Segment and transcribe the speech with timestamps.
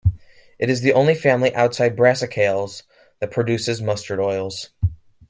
[0.57, 2.81] It is the only family outside Brassicales
[3.19, 4.69] that produces mustard oils.